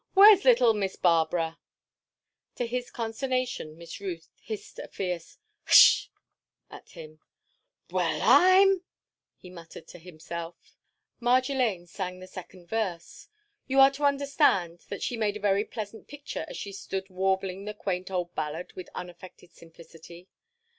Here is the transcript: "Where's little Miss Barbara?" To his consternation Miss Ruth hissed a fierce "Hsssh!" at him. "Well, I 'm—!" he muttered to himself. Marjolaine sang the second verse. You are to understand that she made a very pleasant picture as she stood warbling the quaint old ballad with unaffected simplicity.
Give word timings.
"Where's 0.15 0.45
little 0.45 0.73
Miss 0.73 0.95
Barbara?" 0.95 1.59
To 2.55 2.65
his 2.65 2.89
consternation 2.89 3.77
Miss 3.77 3.99
Ruth 4.01 4.29
hissed 4.41 4.79
a 4.79 4.87
fierce 4.87 5.37
"Hsssh!" 5.67 6.07
at 6.71 6.89
him. 6.89 7.19
"Well, 7.91 8.19
I 8.23 8.61
'm—!" 8.61 8.83
he 9.37 9.51
muttered 9.51 9.87
to 9.89 9.99
himself. 9.99 10.75
Marjolaine 11.19 11.85
sang 11.85 12.19
the 12.19 12.25
second 12.25 12.67
verse. 12.67 13.27
You 13.67 13.79
are 13.79 13.91
to 13.91 14.03
understand 14.05 14.79
that 14.89 15.03
she 15.03 15.17
made 15.17 15.37
a 15.37 15.39
very 15.39 15.63
pleasant 15.65 16.07
picture 16.07 16.45
as 16.47 16.57
she 16.57 16.71
stood 16.73 17.07
warbling 17.11 17.65
the 17.65 17.75
quaint 17.75 18.09
old 18.09 18.33
ballad 18.33 18.73
with 18.73 18.89
unaffected 18.95 19.53
simplicity. 19.53 20.27